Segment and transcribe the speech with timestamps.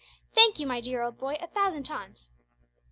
[0.33, 2.31] Thank you, my dear old boy, a thousand times.